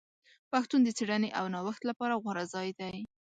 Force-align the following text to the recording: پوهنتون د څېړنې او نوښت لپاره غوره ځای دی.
پوهنتون 0.49 0.81
د 0.83 0.89
څېړنې 0.97 1.29
او 1.39 1.45
نوښت 1.53 1.81
لپاره 1.89 2.19
غوره 2.23 2.43
ځای 2.53 2.69
دی. 2.79 2.95